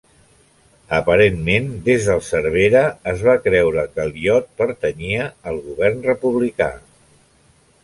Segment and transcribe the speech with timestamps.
[0.99, 2.81] Aparentment des del Cervera
[3.13, 6.71] es va creure que el iot pertanyia al govern republicà.